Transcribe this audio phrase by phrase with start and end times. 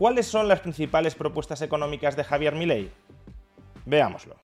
[0.00, 2.90] ¿Cuáles son las principales propuestas económicas de Javier Milei?
[3.84, 4.36] Veámoslo.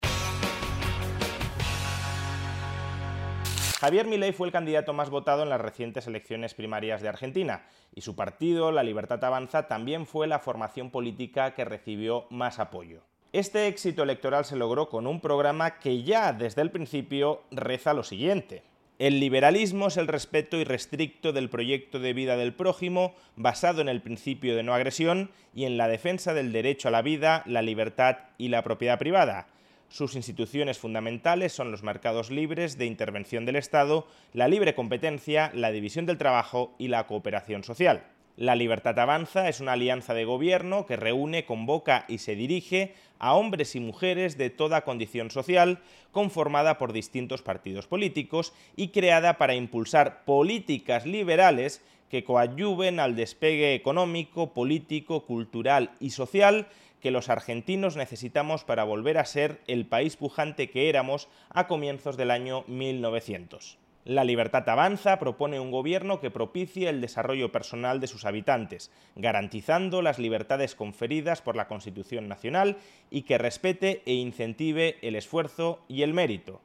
[3.80, 8.02] Javier Milei fue el candidato más votado en las recientes elecciones primarias de Argentina y
[8.02, 13.00] su partido, La Libertad Avanza, también fue la formación política que recibió más apoyo.
[13.32, 18.02] Este éxito electoral se logró con un programa que ya desde el principio reza lo
[18.02, 18.62] siguiente.
[18.98, 24.00] El liberalismo es el respeto irrestricto del proyecto de vida del prójimo basado en el
[24.00, 28.16] principio de no agresión y en la defensa del derecho a la vida, la libertad
[28.38, 29.48] y la propiedad privada.
[29.90, 35.72] Sus instituciones fundamentales son los mercados libres de intervención del Estado, la libre competencia, la
[35.72, 38.02] división del trabajo y la cooperación social.
[38.36, 43.34] La Libertad Avanza es una alianza de gobierno que reúne, convoca y se dirige a
[43.34, 45.78] hombres y mujeres de toda condición social,
[46.12, 53.74] conformada por distintos partidos políticos y creada para impulsar políticas liberales que coadyuven al despegue
[53.74, 56.66] económico, político, cultural y social
[57.00, 62.18] que los argentinos necesitamos para volver a ser el país pujante que éramos a comienzos
[62.18, 63.78] del año 1900.
[64.06, 70.00] La Libertad Avanza propone un gobierno que propicie el desarrollo personal de sus habitantes, garantizando
[70.00, 72.76] las libertades conferidas por la Constitución Nacional
[73.10, 76.60] y que respete e incentive el esfuerzo y el mérito.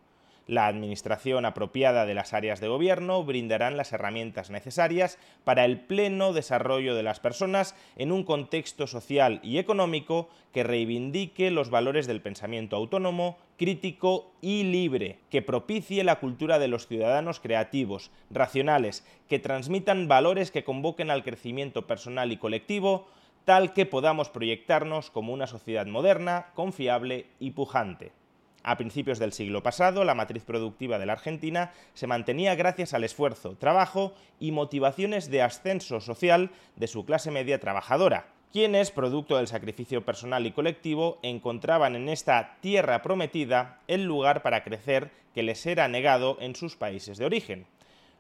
[0.48, 6.34] La administración apropiada de las áreas de gobierno brindarán las herramientas necesarias para el pleno
[6.34, 12.22] desarrollo de las personas en un contexto social y económico que reivindique los valores del
[12.22, 19.40] pensamiento autónomo, crítico y libre, que propicie la cultura de los ciudadanos creativos, racionales, que
[19.40, 23.08] transmitan valores que convoquen al crecimiento personal y colectivo,
[23.46, 28.12] tal que podamos proyectarnos como una sociedad moderna, confiable y pujante.
[28.64, 33.04] A principios del siglo pasado, la matriz productiva de la Argentina se mantenía gracias al
[33.04, 39.48] esfuerzo, trabajo y motivaciones de ascenso social de su clase media trabajadora, quienes, producto del
[39.48, 45.66] sacrificio personal y colectivo, encontraban en esta tierra prometida el lugar para crecer que les
[45.66, 47.66] era negado en sus países de origen.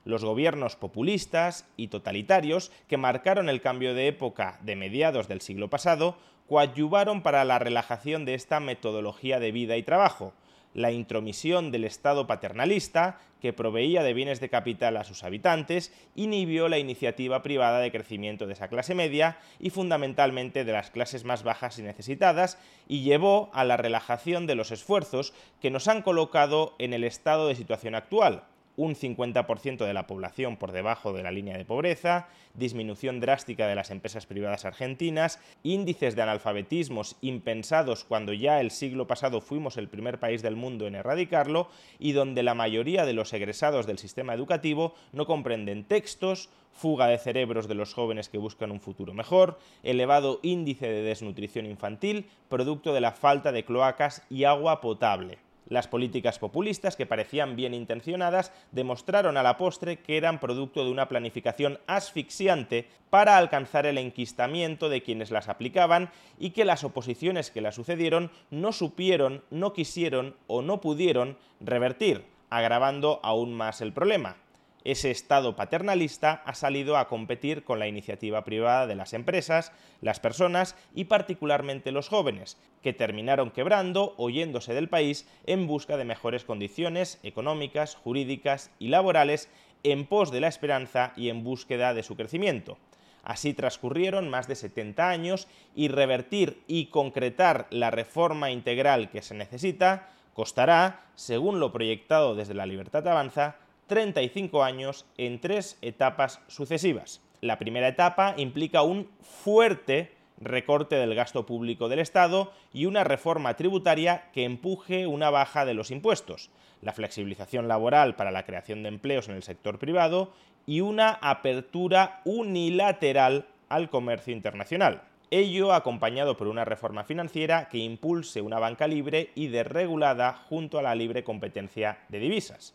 [0.04, 5.70] Los gobiernos populistas y totalitarios que marcaron el cambio de época de mediados del siglo
[5.70, 6.18] pasado
[6.48, 10.34] coadyuvaron para la relajación de esta metodología de vida y trabajo,
[10.74, 16.70] la intromisión del Estado paternalista, que proveía de bienes de capital a sus habitantes, inhibió
[16.70, 21.44] la iniciativa privada de crecimiento de esa clase media y fundamentalmente de las clases más
[21.44, 22.58] bajas y necesitadas,
[22.88, 27.48] y llevó a la relajación de los esfuerzos que nos han colocado en el estado
[27.48, 28.44] de situación actual,
[28.76, 33.76] un 50% de la población por debajo de la línea de pobreza, disminución drástica de
[33.76, 39.88] las empresas privadas argentinas, índices de analfabetismos impensados cuando ya el siglo pasado fuimos el
[39.88, 44.34] primer país del mundo en erradicarlo y donde la mayoría de los egresados del sistema
[44.34, 49.59] educativo no comprenden textos, fuga de cerebros de los jóvenes que buscan un futuro mejor,
[49.84, 55.38] elevado índice de desnutrición infantil, producto de la falta de cloacas y agua potable.
[55.72, 60.92] Las políticas populistas, que parecían bien intencionadas, demostraron a la postre que eran producto de
[60.92, 67.52] una planificación asfixiante para alcanzar el enquistamiento de quienes las aplicaban y que las oposiciones
[67.52, 73.94] que las sucedieron no supieron, no quisieron o no pudieron revertir, agravando aún más el
[73.94, 74.36] problema
[74.84, 79.72] ese Estado paternalista ha salido a competir con la iniciativa privada de las empresas,
[80.02, 85.97] las personas y particularmente los jóvenes, que terminaron quebrando o yéndose del país en busca
[85.97, 89.50] de mejores condiciones económicas, jurídicas y laborales
[89.84, 92.78] en pos de la esperanza y en búsqueda de su crecimiento.
[93.24, 99.35] Así transcurrieron más de 70 años y revertir y concretar la reforma integral que se
[99.35, 103.58] necesita costará, según lo proyectado desde la Libertad Avanza,
[103.91, 107.20] 35 años en tres etapas sucesivas.
[107.41, 113.58] La primera etapa implica un fuerte recorte del gasto público del Estado y una reforma
[113.58, 116.52] tributaria que empuje una baja de los impuestos,
[116.82, 120.32] la flexibilización laboral para la creación de empleos en el sector privado
[120.66, 125.02] y una apertura unilateral al comercio internacional.
[125.32, 130.82] Ello acompañado por una reforma financiera que impulse una banca libre y desregulada junto a
[130.82, 132.73] la libre competencia de divisas.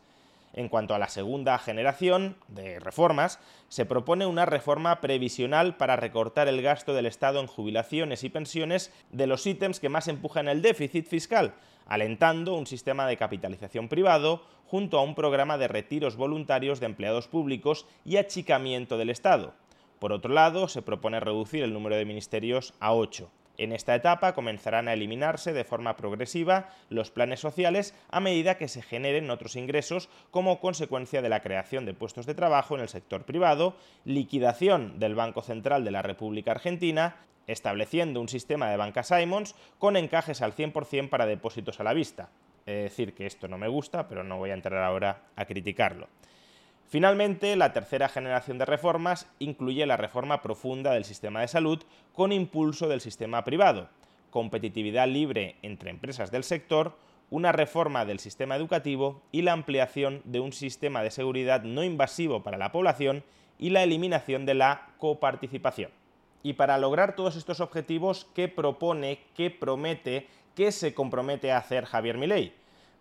[0.56, 3.38] En cuanto a la segunda generación de reformas,
[3.68, 8.90] se propone una reforma previsional para recortar el gasto del Estado en jubilaciones y pensiones
[9.12, 11.52] de los ítems que más empujan el déficit fiscal,
[11.84, 17.28] alentando un sistema de capitalización privado junto a un programa de retiros voluntarios de empleados
[17.28, 19.52] públicos y achicamiento del Estado.
[19.98, 23.30] Por otro lado, se propone reducir el número de ministerios a ocho.
[23.58, 28.68] En esta etapa comenzarán a eliminarse de forma progresiva los planes sociales a medida que
[28.68, 32.88] se generen otros ingresos como consecuencia de la creación de puestos de trabajo en el
[32.88, 37.16] sector privado, liquidación del Banco Central de la República Argentina,
[37.46, 42.28] estableciendo un sistema de banca Simons con encajes al 100% para depósitos a la vista.
[42.66, 46.08] Es decir, que esto no me gusta, pero no voy a entrar ahora a criticarlo.
[46.88, 52.30] Finalmente, la tercera generación de reformas incluye la reforma profunda del sistema de salud con
[52.30, 53.88] impulso del sistema privado,
[54.30, 56.96] competitividad libre entre empresas del sector,
[57.28, 62.44] una reforma del sistema educativo y la ampliación de un sistema de seguridad no invasivo
[62.44, 63.24] para la población
[63.58, 65.90] y la eliminación de la coparticipación.
[66.44, 71.84] Y para lograr todos estos objetivos, ¿qué propone, qué promete, qué se compromete a hacer
[71.84, 72.52] Javier Milei?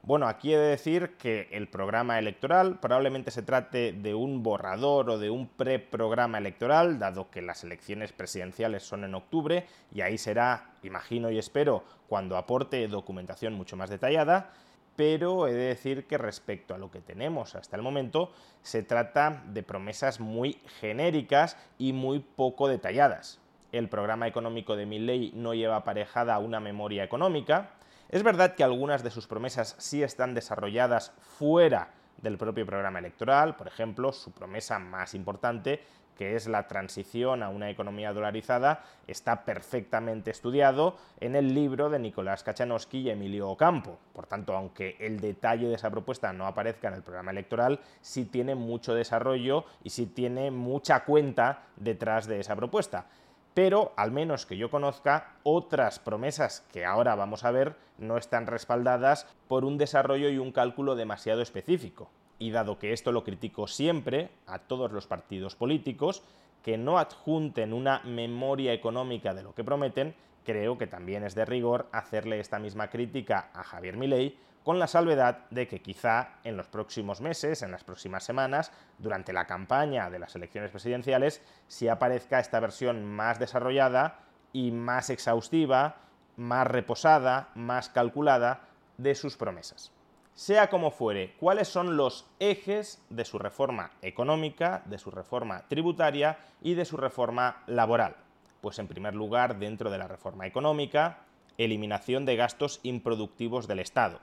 [0.06, 5.10] Bueno, aquí he de decir que el programa electoral probablemente se trate de un borrador
[5.10, 10.19] o de un preprograma electoral, dado que las elecciones presidenciales son en octubre y ahí
[10.19, 14.54] será, imagino y espero, cuando aporte documentación mucho más detallada,
[14.96, 18.31] pero he de decir que respecto a lo que tenemos hasta el momento,
[18.62, 23.40] se trata de promesas muy genéricas y muy poco detalladas.
[23.72, 27.72] El programa económico de mi ley no lleva aparejada una memoria económica,
[28.10, 31.90] es verdad que algunas de sus promesas sí están desarrolladas fuera
[32.22, 35.81] del propio programa electoral, por ejemplo, su promesa más importante,
[36.16, 42.00] que es la transición a una economía dolarizada, está perfectamente estudiado en el libro de
[42.00, 44.00] Nicolás Kachanowski y Emilio Ocampo.
[44.13, 48.25] Por tanto, aunque el detalle de esa propuesta no aparezca en el programa electoral, sí
[48.25, 53.07] tiene mucho desarrollo y sí tiene mucha cuenta detrás de esa propuesta
[53.56, 58.48] pero al menos que yo conozca, otras promesas que ahora vamos a ver no están
[58.48, 62.10] respaldadas por un desarrollo y un cálculo demasiado específico.
[62.38, 66.22] Y dado que esto lo critico siempre a todos los partidos políticos,
[66.65, 71.45] que no adjunten una memoria económica de lo que prometen, creo que también es de
[71.45, 76.57] rigor hacerle esta misma crítica a Javier Milei con la salvedad de que quizá en
[76.57, 81.88] los próximos meses, en las próximas semanas, durante la campaña de las elecciones presidenciales, sí
[81.88, 84.21] aparezca esta versión más desarrollada
[84.51, 85.97] y más exhaustiva,
[86.35, 88.61] más reposada, más calculada
[88.97, 89.91] de sus promesas.
[90.35, 96.37] Sea como fuere, ¿cuáles son los ejes de su reforma económica, de su reforma tributaria
[96.61, 98.17] y de su reforma laboral?
[98.61, 101.25] Pues en primer lugar, dentro de la reforma económica,
[101.57, 104.19] eliminación de gastos improductivos del Estado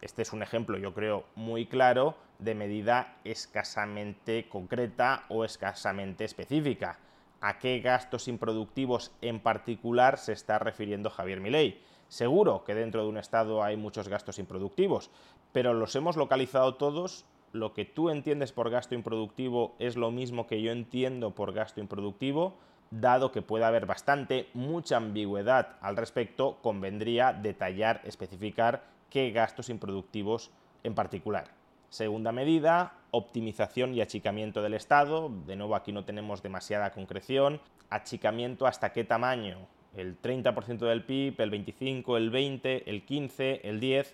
[0.00, 6.98] este es un ejemplo, yo creo, muy claro de medida escasamente concreta o escasamente específica.
[7.42, 11.82] ¿A qué gastos improductivos en particular se está refiriendo Javier Milei?
[12.10, 15.10] Seguro que dentro de un Estado hay muchos gastos improductivos,
[15.52, 17.24] pero los hemos localizado todos.
[17.52, 21.78] Lo que tú entiendes por gasto improductivo es lo mismo que yo entiendo por gasto
[21.78, 22.54] improductivo.
[22.90, 30.50] Dado que puede haber bastante, mucha ambigüedad al respecto, convendría detallar, especificar qué gastos improductivos
[30.82, 31.52] en particular.
[31.90, 35.30] Segunda medida, optimización y achicamiento del Estado.
[35.46, 37.60] De nuevo, aquí no tenemos demasiada concreción.
[37.88, 39.68] Achicamiento hasta qué tamaño.
[39.96, 44.06] El 30% del PIB, el 25%, el 20%, el 15%, el 10%.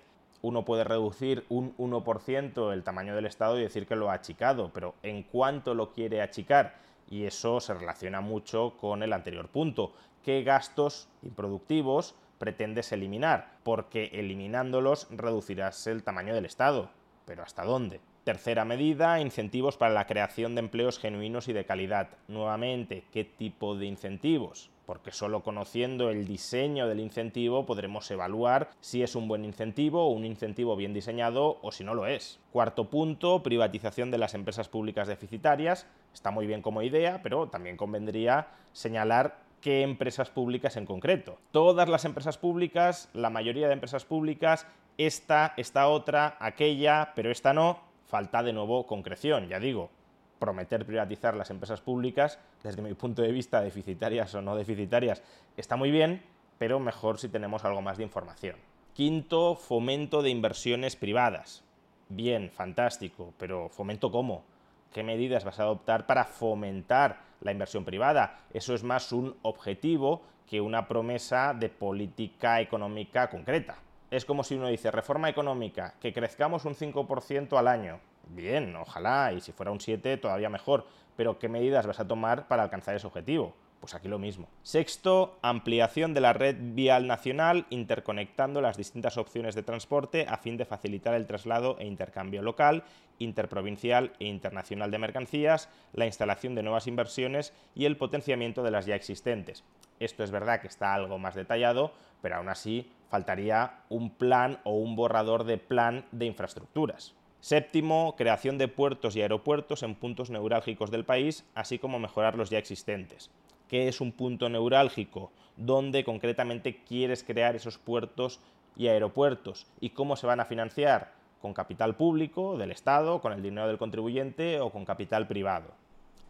[0.43, 4.71] Uno puede reducir un 1% el tamaño del Estado y decir que lo ha achicado,
[4.73, 6.77] pero ¿en cuánto lo quiere achicar?
[7.11, 9.93] Y eso se relaciona mucho con el anterior punto.
[10.23, 16.91] ¿Qué gastos improductivos pretendes eliminar, porque eliminándolos reducirás el tamaño del Estado.
[17.25, 18.01] Pero ¿hasta dónde?
[18.25, 22.11] Tercera medida, incentivos para la creación de empleos genuinos y de calidad.
[22.29, 24.71] Nuevamente, ¿qué tipo de incentivos?
[24.87, 30.25] Porque solo conociendo el diseño del incentivo podremos evaluar si es un buen incentivo un
[30.25, 32.39] incentivo bien diseñado o si no lo es.
[32.53, 35.87] Cuarto punto, privatización de las empresas públicas deficitarias.
[36.15, 41.39] Está muy bien como idea, pero también convendría señalar qué empresas públicas en concreto.
[41.51, 44.67] Todas las empresas públicas, la mayoría de empresas públicas,
[44.99, 49.91] esta, esta otra, aquella, pero esta no, falta de nuevo concreción, ya digo.
[50.39, 55.23] Prometer privatizar las empresas públicas, desde mi punto de vista, deficitarias o no deficitarias,
[55.57, 56.23] está muy bien,
[56.59, 58.57] pero mejor si tenemos algo más de información.
[58.95, 61.65] Quinto, fomento de inversiones privadas.
[62.09, 64.45] Bien, fantástico, pero ¿fomento cómo?
[64.93, 68.41] ¿Qué medidas vas a adoptar para fomentar la inversión privada?
[68.53, 73.79] Eso es más un objetivo que una promesa de política económica concreta.
[74.11, 77.99] Es como si uno dice reforma económica, que crezcamos un 5% al año.
[78.27, 82.49] Bien, ojalá, y si fuera un 7 todavía mejor, pero ¿qué medidas vas a tomar
[82.49, 83.55] para alcanzar ese objetivo?
[83.81, 84.49] Pues aquí lo mismo.
[84.63, 90.57] Sexto, ampliación de la red vial nacional interconectando las distintas opciones de transporte a fin
[90.57, 92.85] de facilitar el traslado e intercambio local,
[93.19, 98.87] interprovincial e internacional de mercancías, la instalación de nuevas inversiones y el potenciamiento de las
[98.87, 99.63] ya existentes.
[100.01, 101.93] Esto es verdad que está algo más detallado,
[102.23, 107.16] pero aún así faltaría un plan o un borrador de plan de infraestructuras.
[107.41, 112.51] Séptimo, creación de puertos y aeropuertos en puntos neurálgicos del país, así como mejorar los
[112.51, 113.31] ya existentes.
[113.69, 115.31] ¿Qué es un punto neurálgico?
[115.57, 118.41] ¿Dónde concretamente quieres crear esos puertos
[118.77, 119.67] y aeropuertos?
[119.81, 121.13] ¿Y cómo se van a financiar?
[121.41, 125.86] ¿Con capital público del Estado, con el dinero del contribuyente o con capital privado?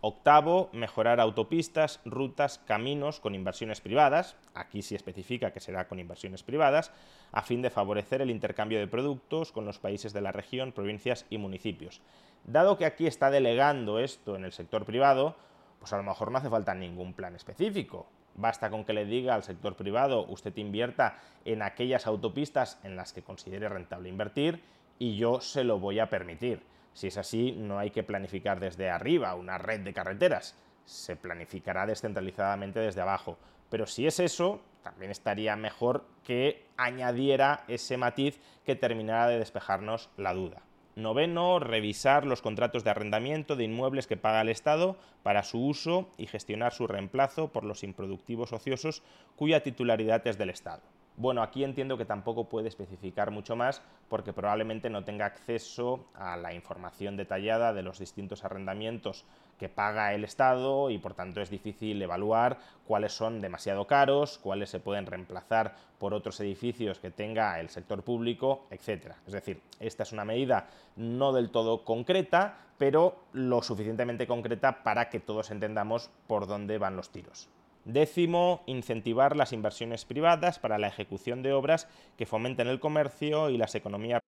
[0.09, 6.45] Octavo, mejorar autopistas, rutas, caminos con inversiones privadas, aquí sí especifica que será con inversiones
[6.45, 6.93] privadas,
[7.33, 11.27] a fin de favorecer el intercambio de productos con los países de la región, provincias
[11.29, 12.03] y municipios.
[12.45, 15.35] Dado que aquí está delegando esto en el sector privado,
[15.81, 18.07] pues a lo mejor no hace falta ningún plan específico.
[18.37, 23.13] Basta con que le diga al sector privado, usted invierta en aquellas autopistas en las
[23.13, 24.63] que considere rentable invertir
[25.01, 26.63] y yo se lo voy a permitir.
[26.97, 31.85] Si es así, no hay que planificar desde arriba una red de carreteras, se planificará
[31.85, 33.37] descentralizadamente desde abajo.
[33.69, 40.09] Pero si es eso, también estaría mejor que añadiera ese matiz que terminara de despejarnos
[40.17, 40.63] la duda.
[40.95, 46.09] Noveno, revisar los contratos de arrendamiento de inmuebles que paga el Estado para su uso
[46.17, 49.03] y gestionar su reemplazo por los improductivos ociosos
[49.37, 50.96] cuya titularidad es del Estado.
[51.19, 53.81] Bueno, aquí entiendo que tampoco puede especificar mucho más
[54.11, 59.25] porque probablemente no tenga acceso a la información detallada de los distintos arrendamientos
[59.59, 64.69] que paga el Estado y por tanto es difícil evaluar cuáles son demasiado caros, cuáles
[64.69, 69.13] se pueden reemplazar por otros edificios que tenga el sector público, etc.
[69.27, 75.09] Es decir, esta es una medida no del todo concreta, pero lo suficientemente concreta para
[75.09, 77.49] que todos entendamos por dónde van los tiros.
[77.87, 81.87] Décimo, incentivar las inversiones privadas para la ejecución de obras
[82.19, 84.21] que fomenten el comercio y las economías.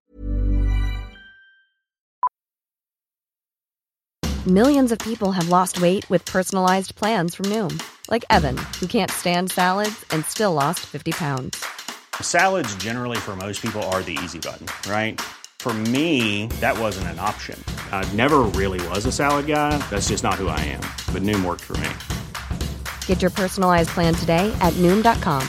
[4.47, 9.11] Millions of people have lost weight with personalized plans from Noom, like Evan, who can't
[9.11, 11.63] stand salads and still lost 50 pounds.
[12.23, 15.21] Salads generally for most people are the easy button, right?
[15.59, 17.63] For me, that wasn't an option.
[17.91, 19.77] I never really was a salad guy.
[19.91, 20.85] That's just not who I am.
[21.13, 21.91] But Noom worked for me.
[23.09, 25.43] Get your personalized plan today at Noom.com.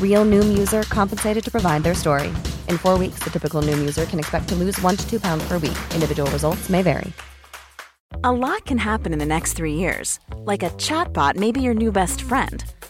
[0.00, 2.28] Real Noom user compensated to provide their story.
[2.68, 5.48] In four weeks, the typical Noom user can expect to lose one to two pounds
[5.48, 5.78] per week.
[5.94, 7.10] Individual results may vary.
[8.24, 10.20] A lot can happen in the next three years.
[10.36, 12.64] Like a chatbot may be your new best friend.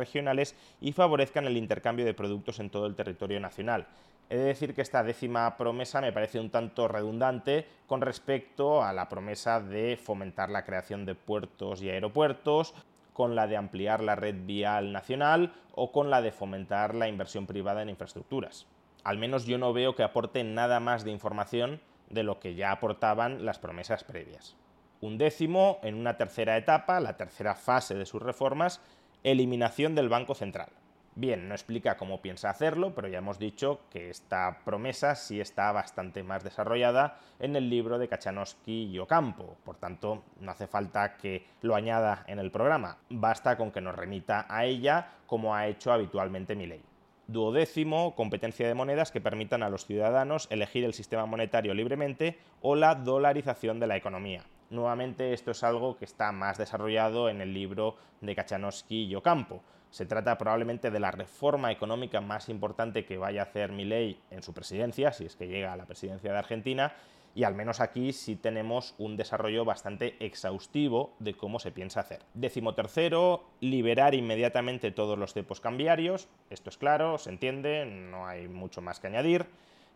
[0.00, 3.86] Regionales y favorezcan el intercambio de productos en todo el territorio nacional.
[4.28, 8.92] He de decir que esta décima promesa me parece un tanto redundante con respecto a
[8.92, 12.74] la promesa de fomentar la creación de puertos y aeropuertos,
[13.12, 17.46] con la de ampliar la red vial nacional o con la de fomentar la inversión
[17.46, 18.66] privada en infraestructuras.
[19.02, 22.70] Al menos yo no veo que aporten nada más de información de lo que ya
[22.70, 24.56] aportaban las promesas previas.
[25.00, 28.80] Un décimo, en una tercera etapa, la tercera fase de sus reformas,
[29.22, 30.70] eliminación del Banco Central.
[31.16, 35.72] Bien, no explica cómo piensa hacerlo, pero ya hemos dicho que esta promesa sí está
[35.72, 41.16] bastante más desarrollada en el libro de Kachanowski y Ocampo, por tanto no hace falta
[41.16, 45.66] que lo añada en el programa, basta con que nos remita a ella como ha
[45.66, 46.82] hecho habitualmente mi ley.
[47.26, 52.76] Duodécimo, competencia de monedas que permitan a los ciudadanos elegir el sistema monetario libremente o
[52.76, 54.44] la dolarización de la economía.
[54.70, 59.64] Nuevamente esto es algo que está más desarrollado en el libro de Kachanowski y Ocampo.
[59.90, 64.44] Se trata probablemente de la reforma económica más importante que vaya a hacer Milei en
[64.44, 66.92] su presidencia, si es que llega a la presidencia de Argentina,
[67.34, 72.22] y al menos aquí sí tenemos un desarrollo bastante exhaustivo de cómo se piensa hacer.
[72.34, 76.28] Décimo tercero, liberar inmediatamente todos los cepos cambiarios.
[76.48, 79.46] Esto es claro, se entiende, no hay mucho más que añadir.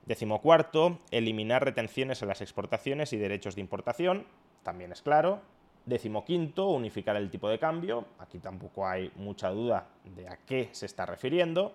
[0.07, 4.27] Décimo cuarto, eliminar retenciones a las exportaciones y derechos de importación.
[4.65, 5.41] También es claro.
[5.87, 8.07] Décimo quinto, unificar el tipo de cambio.
[8.19, 11.73] Aquí tampoco hay mucha duda de a qué se está refiriendo.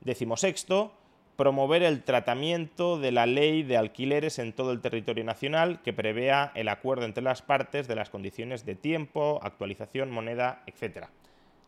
[0.00, 0.92] Décimo sexto,
[1.36, 6.52] promover el tratamiento de la ley de alquileres en todo el territorio nacional que prevea
[6.54, 11.08] el acuerdo entre las partes de las condiciones de tiempo, actualización, moneda, etc.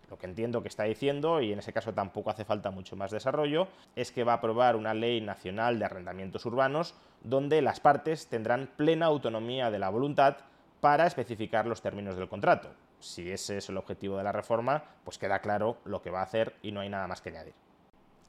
[0.08, 3.10] Lo que entiendo que está diciendo, y en ese caso tampoco hace falta mucho más
[3.10, 8.28] desarrollo, es que va a aprobar una ley nacional de arrendamientos urbanos donde las partes
[8.28, 10.36] tendrán plena autonomía de la voluntad
[10.80, 12.70] para especificar los términos del contrato.
[13.00, 16.24] Si ese es el objetivo de la reforma, pues queda claro lo que va a
[16.24, 17.54] hacer y no hay nada más que añadir.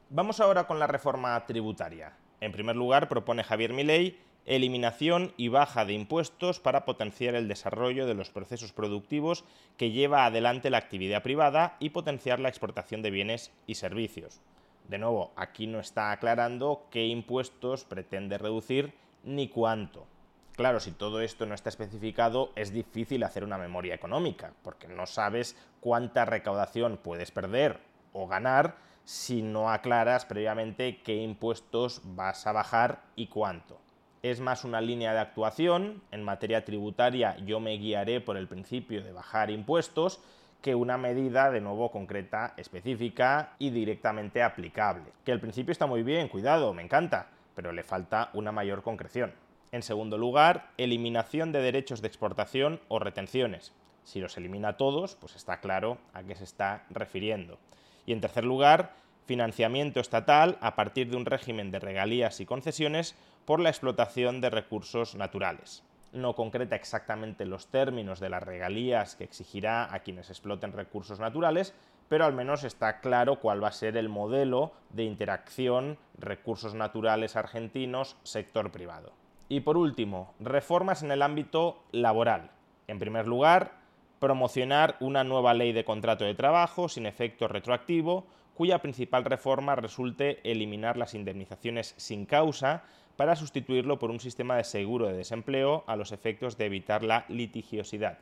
[0.10, 2.13] Vamos ahora con la reforma tributaria.
[2.39, 8.08] En primer lugar, propone Javier Milei eliminación y baja de impuestos para potenciar el desarrollo
[8.08, 9.44] de los procesos productivos
[9.75, 14.39] que lleva adelante la actividad privada y potenciar la exportación de bienes y servicios.
[14.88, 20.08] De nuevo, aquí no está aclarando qué impuestos pretende reducir ni cuánto.
[20.56, 25.06] Claro, si todo esto no está especificado, es difícil hacer una memoria económica, porque no
[25.06, 27.82] sabes cuánta recaudación puedes perder
[28.13, 33.80] o ganar si no aclaras previamente qué impuestos vas a bajar y cuánto.
[34.29, 39.01] Es más una línea de actuación, en materia tributaria yo me guiaré por el principio
[39.01, 40.19] de bajar impuestos,
[40.62, 45.05] que una medida de nuevo concreta, específica y directamente aplicable.
[45.24, 49.31] Que el principio está muy bien, cuidado, me encanta, pero le falta una mayor concreción.
[49.72, 53.72] En segundo lugar, eliminación de derechos de exportación o retenciones.
[54.03, 57.60] Si los elimina todos, pues está claro a qué se está refiriendo.
[58.05, 58.91] Y en tercer lugar,
[59.25, 63.15] financiamiento estatal a partir de un régimen de regalías y concesiones
[63.48, 65.82] por la explotación de recursos naturales.
[66.12, 71.74] No concreta exactamente los términos de las regalías que exigirá a quienes exploten recursos naturales,
[72.10, 77.38] pero al menos está claro cuál va a ser el modelo de interacción recursos naturales
[77.38, 79.14] argentinos sector privado.
[79.48, 82.51] Y por último, reformas en el ámbito laboral.
[82.88, 83.75] En primer lugar,
[84.20, 90.42] promocionar una nueva ley de contrato de trabajo sin efecto retroactivo, cuya principal reforma resulte
[90.44, 92.83] eliminar las indemnizaciones sin causa
[93.18, 97.25] para sustituirlo por un sistema de seguro de desempleo a los efectos de evitar la
[97.27, 98.20] litigiosidad.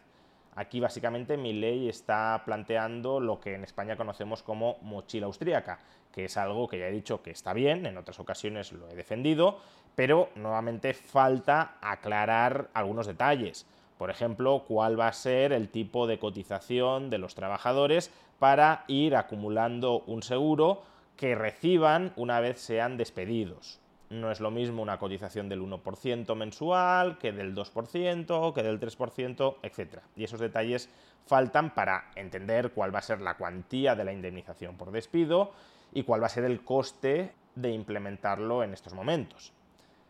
[0.55, 5.79] Aquí básicamente mi ley está planteando lo que en España conocemos como mochila austríaca,
[6.13, 8.95] que es algo que ya he dicho que está bien, en otras ocasiones lo he
[8.95, 9.59] defendido,
[9.95, 13.67] pero nuevamente falta aclarar algunos detalles.
[13.97, 19.17] Por ejemplo, cuál va a ser el tipo de cotización de los trabajadores para ir
[19.17, 20.83] acumulando un seguro
[21.17, 23.81] que reciban una vez sean despedidos.
[24.09, 29.55] No es lo mismo una cotización del 1% mensual que del 2%, que del 3%,
[29.63, 29.99] etc.
[30.15, 30.89] Y esos detalles
[31.25, 35.53] faltan para entender cuál va a ser la cuantía de la indemnización por despido
[35.91, 39.53] y cuál va a ser el coste de implementarlo en estos momentos.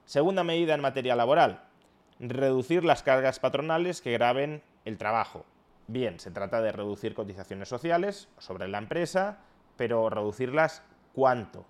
[0.03, 1.63] Segunda medida en materia laboral,
[2.19, 5.45] reducir las cargas patronales que graben el trabajo.
[5.88, 9.39] Bien, se trata de reducir cotizaciones sociales sobre la empresa,
[9.77, 11.65] pero reducirlas ¿cuánto?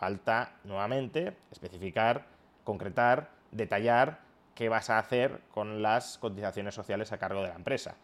[0.00, 2.24] Falta nuevamente especificar,
[2.64, 4.20] concretar, detallar
[4.54, 7.96] qué vas a hacer con las cotizaciones sociales a cargo de la empresa.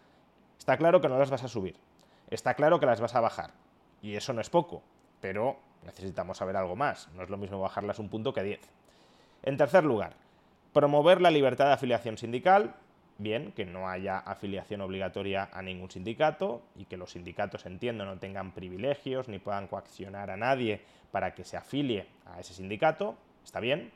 [0.59, 1.79] Está claro que no las vas a subir,
[2.29, 3.53] está claro que las vas a bajar,
[4.03, 4.83] y eso no es poco,
[5.23, 8.61] pero necesitamos saber algo más, no es lo mismo bajarlas un punto que 10.
[9.45, 10.17] En tercer lugar,
[10.75, 12.75] Promover la libertad de afiliación sindical,
[13.19, 18.19] bien, que no haya afiliación obligatoria a ningún sindicato y que los sindicatos, entiendo, no
[18.19, 23.61] tengan privilegios ni puedan coaccionar a nadie para que se afilie a ese sindicato, está
[23.61, 23.93] bien.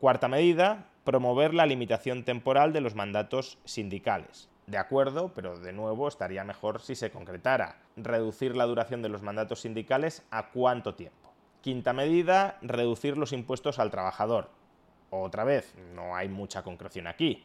[0.00, 4.48] Cuarta medida, promover la limitación temporal de los mandatos sindicales.
[4.66, 7.78] De acuerdo, pero de nuevo estaría mejor si se concretara.
[7.96, 11.32] Reducir la duración de los mandatos sindicales a cuánto tiempo.
[11.60, 14.50] Quinta medida, reducir los impuestos al trabajador.
[15.10, 17.44] Otra vez, no hay mucha concreción aquí.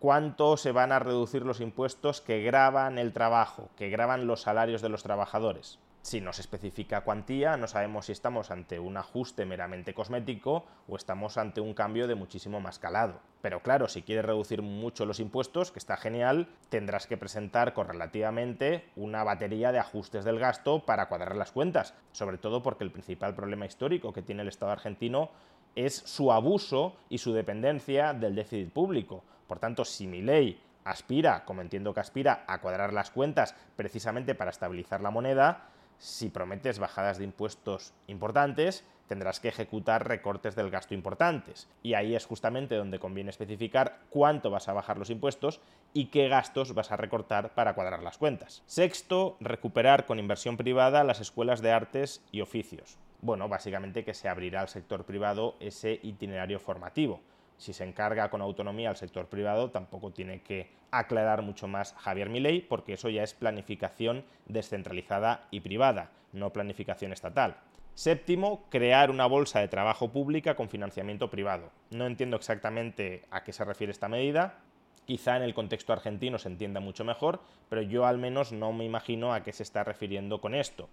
[0.00, 4.80] ¿Cuánto se van a reducir los impuestos que graban el trabajo, que graban los salarios
[4.80, 5.78] de los trabajadores?
[6.00, 10.96] Si no se especifica cuantía, no sabemos si estamos ante un ajuste meramente cosmético o
[10.96, 13.20] estamos ante un cambio de muchísimo más calado.
[13.42, 18.88] Pero claro, si quieres reducir mucho los impuestos, que está genial, tendrás que presentar correlativamente
[18.96, 23.34] una batería de ajustes del gasto para cuadrar las cuentas, sobre todo porque el principal
[23.34, 25.28] problema histórico que tiene el Estado argentino
[25.76, 29.24] es su abuso y su dependencia del déficit público.
[29.50, 34.36] Por tanto, si mi ley aspira, como entiendo que aspira, a cuadrar las cuentas precisamente
[34.36, 40.70] para estabilizar la moneda, si prometes bajadas de impuestos importantes, tendrás que ejecutar recortes del
[40.70, 41.68] gasto importantes.
[41.82, 45.60] Y ahí es justamente donde conviene especificar cuánto vas a bajar los impuestos
[45.92, 48.62] y qué gastos vas a recortar para cuadrar las cuentas.
[48.66, 52.98] Sexto, recuperar con inversión privada las escuelas de artes y oficios.
[53.20, 57.20] Bueno, básicamente que se abrirá al sector privado ese itinerario formativo.
[57.60, 62.30] Si se encarga con autonomía al sector privado, tampoco tiene que aclarar mucho más Javier
[62.30, 67.58] Milei, porque eso ya es planificación descentralizada y privada, no planificación estatal.
[67.94, 71.68] Séptimo, crear una bolsa de trabajo pública con financiamiento privado.
[71.90, 74.60] No entiendo exactamente a qué se refiere esta medida.
[75.04, 78.86] Quizá en el contexto argentino se entienda mucho mejor, pero yo al menos no me
[78.86, 80.88] imagino a qué se está refiriendo con esto.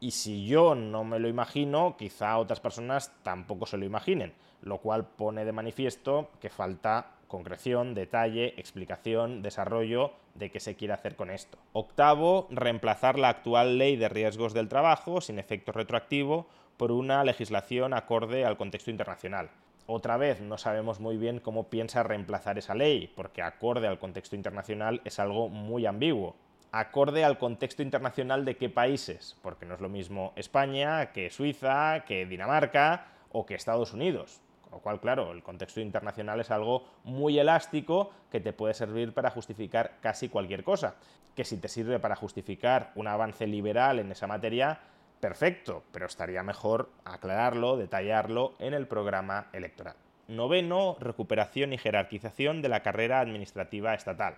[0.00, 4.78] Y si yo no me lo imagino, quizá otras personas tampoco se lo imaginen, lo
[4.78, 11.14] cual pone de manifiesto que falta concreción, detalle, explicación, desarrollo de qué se quiere hacer
[11.14, 11.58] con esto.
[11.72, 17.92] Octavo, reemplazar la actual ley de riesgos del trabajo sin efecto retroactivo por una legislación
[17.92, 19.50] acorde al contexto internacional.
[19.86, 24.36] Otra vez, no sabemos muy bien cómo piensa reemplazar esa ley, porque acorde al contexto
[24.36, 26.36] internacional es algo muy ambiguo.
[26.72, 32.04] Acorde al contexto internacional de qué países, porque no es lo mismo España que Suiza,
[32.06, 34.42] que Dinamarca o que Estados Unidos.
[34.70, 39.30] Lo cual, claro, el contexto internacional es algo muy elástico que te puede servir para
[39.30, 40.96] justificar casi cualquier cosa.
[41.34, 44.80] Que si te sirve para justificar un avance liberal en esa materia,
[45.20, 49.96] perfecto, pero estaría mejor aclararlo, detallarlo en el programa electoral.
[50.28, 54.36] Noveno, recuperación y jerarquización de la carrera administrativa estatal.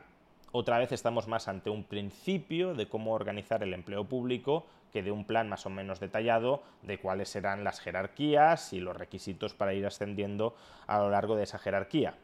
[0.52, 5.10] Otra vez estamos más ante un principio de cómo organizar el empleo público que de
[5.10, 9.74] un plan más o menos detallado de cuáles serán las jerarquías y los requisitos para
[9.74, 10.54] ir ascendiendo
[10.86, 12.14] a lo largo de esa jerarquía.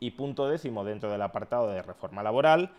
[0.00, 2.72] Y punto décimo dentro del apartado de reforma laboral,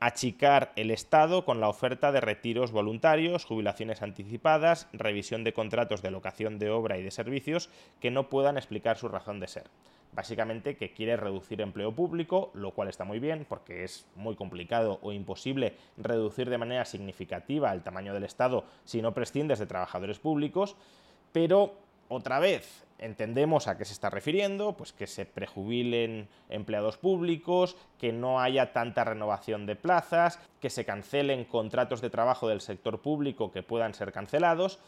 [0.00, 6.10] achicar el Estado con la oferta de retiros voluntarios, jubilaciones anticipadas, revisión de contratos de
[6.10, 9.64] locación de obra y de servicios que no puedan explicar su razón de ser.
[10.14, 15.00] Básicamente que quiere reducir empleo público, lo cual está muy bien porque es muy complicado
[15.02, 20.20] o imposible reducir de manera significativa el tamaño del Estado si no prescindes de trabajadores
[20.20, 20.76] públicos,
[21.32, 21.74] pero
[22.08, 28.12] otra vez, entendemos a qué se está refiriendo, pues que se prejubilen empleados públicos, que
[28.12, 33.50] no haya tanta renovación de plazas, que se cancelen contratos de trabajo del sector público
[33.50, 34.78] que puedan ser cancelados,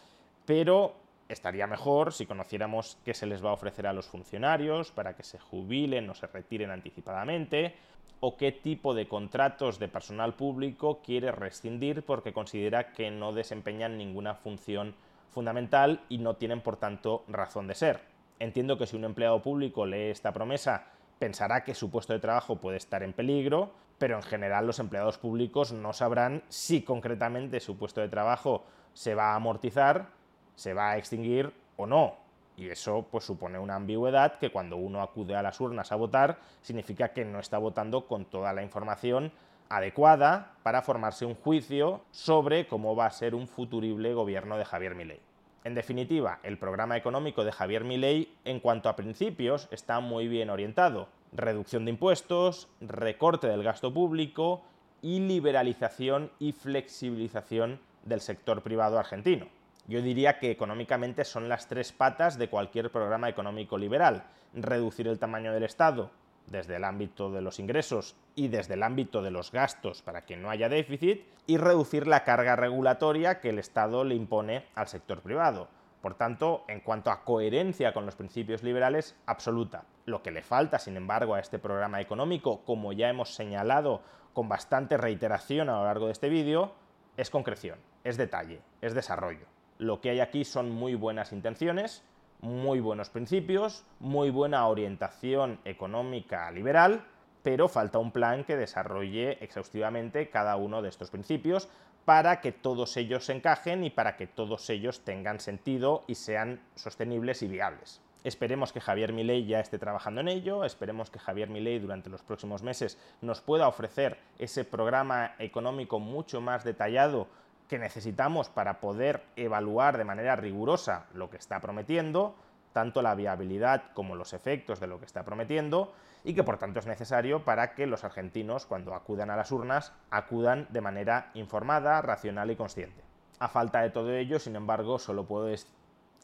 [0.45, 0.95] pero
[1.29, 5.23] estaría mejor si conociéramos qué se les va a ofrecer a los funcionarios para que
[5.23, 7.75] se jubilen o se retiren anticipadamente,
[8.21, 13.99] o qué tipo de contratos de personal público quiere rescindir porque considera que no desempeñan
[13.99, 14.95] ninguna función
[15.31, 18.01] fundamental y no tienen por tanto razón de ser.
[18.39, 20.87] Entiendo que si un empleado público lee esta promesa
[21.19, 25.19] pensará que su puesto de trabajo puede estar en peligro, pero en general los empleados
[25.19, 30.09] públicos no sabrán si concretamente su puesto de trabajo se va a amortizar
[30.57, 32.17] se va a extinguir o no.
[32.57, 36.39] Y eso pues supone una ambigüedad que cuando uno acude a las urnas a votar
[36.63, 39.31] significa que no está votando con toda la información
[39.69, 44.95] adecuada para formarse un juicio sobre cómo va a ser un futurible gobierno de Javier
[44.95, 45.21] Milei.
[45.65, 50.49] En definitiva, el programa económico de Javier Milei en cuanto a principios está muy bien
[50.49, 51.09] orientado.
[51.33, 54.63] Reducción de impuestos, recorte del gasto público
[55.03, 59.49] y liberalización y flexibilización del sector privado argentino.
[59.89, 64.25] Yo diría que económicamente son las tres patas de cualquier programa económico liberal.
[64.53, 66.11] Reducir el tamaño del Estado
[66.47, 70.37] desde el ámbito de los ingresos y desde el ámbito de los gastos para que
[70.37, 75.23] no haya déficit y reducir la carga regulatoria que el Estado le impone al sector
[75.23, 75.69] privado.
[76.03, 79.85] Por tanto, en cuanto a coherencia con los principios liberales, absoluta.
[80.05, 84.49] Lo que le falta, sin embargo, a este programa económico, como ya hemos señalado con
[84.49, 86.73] bastante reiteración a lo largo de este vídeo,
[87.17, 89.56] es concreción, es detalle, es desarrollo.
[89.79, 92.03] Lo que hay aquí son muy buenas intenciones,
[92.41, 97.05] muy buenos principios, muy buena orientación económica liberal,
[97.43, 101.69] pero falta un plan que desarrolle exhaustivamente cada uno de estos principios
[102.05, 106.61] para que todos ellos se encajen y para que todos ellos tengan sentido y sean
[106.75, 108.01] sostenibles y viables.
[108.25, 112.23] Esperemos que Javier Milei ya esté trabajando en ello, esperemos que Javier Milei durante los
[112.23, 117.29] próximos meses nos pueda ofrecer ese programa económico mucho más detallado
[117.69, 122.35] que necesitamos para poder evaluar de manera rigurosa lo que está prometiendo,
[122.73, 125.93] tanto la viabilidad como los efectos de lo que está prometiendo,
[126.25, 129.93] y que por tanto es necesario para que los argentinos, cuando acudan a las urnas,
[130.11, 133.03] acudan de manera informada, racional y consciente.
[133.39, 135.55] A falta de todo ello, sin embargo, solo puedo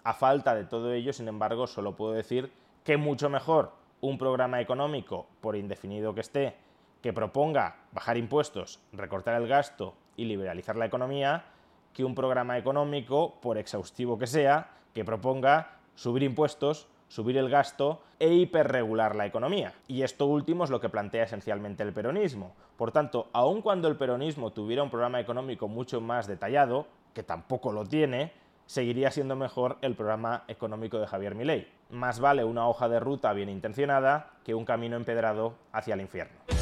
[0.05, 2.52] a falta de todo ello, sin embargo, solo puedo decir
[2.85, 6.57] que mucho mejor un programa económico, por indefinido que esté,
[7.00, 11.44] que proponga bajar impuestos, recortar el gasto y liberalizar la economía
[11.92, 18.01] que un programa económico, por exhaustivo que sea, que proponga subir impuestos, subir el gasto
[18.18, 19.75] e hiperregular la economía.
[19.87, 22.55] Y esto último es lo que plantea esencialmente el peronismo.
[22.77, 27.72] Por tanto, aun cuando el peronismo tuviera un programa económico mucho más detallado, que tampoco
[27.72, 28.33] lo tiene,
[28.64, 31.68] seguiría siendo mejor el programa económico de Javier Milei.
[31.90, 36.62] Más vale una hoja de ruta bien intencionada que un camino empedrado hacia el infierno.